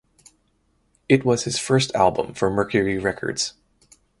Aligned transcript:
It 1.07 1.23
was 1.25 1.43
his 1.43 1.59
first 1.59 1.93
album 1.93 2.33
for 2.33 2.49
Mercury 2.49 2.97
Records. 2.97 3.53